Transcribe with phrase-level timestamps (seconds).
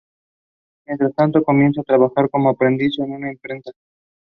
[0.87, 3.69] Mientras tanto comienza a trabajar como aprendiz en una imprenta.